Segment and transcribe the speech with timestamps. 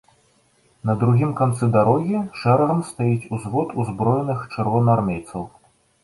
[0.89, 5.45] На другім канцы дарогі шэрагам стаіць узвод узброеных чырвонаармейцаў.